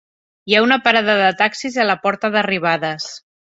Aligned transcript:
Hi 0.51 0.55
ha 0.59 0.63
una 0.67 0.77
parada 0.87 1.17
de 1.19 1.27
taxis 1.43 1.79
a 1.85 1.87
la 1.91 1.99
porta 2.07 2.35
d'arribades. 2.37 3.15